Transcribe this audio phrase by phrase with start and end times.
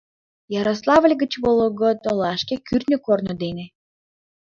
[0.59, 3.65] Ярославль гыч Вологод олашке— кӱртньӧ корно дене.